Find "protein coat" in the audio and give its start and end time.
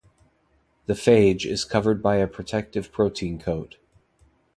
2.91-3.77